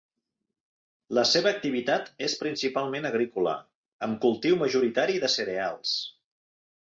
[1.17, 3.53] La seva activitat és principalment agrícola,
[4.07, 5.93] amb cultiu majoritari de cereals.